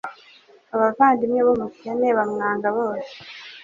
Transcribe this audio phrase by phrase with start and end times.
[0.75, 3.13] Abavandimwe b’umukene bamwanga bose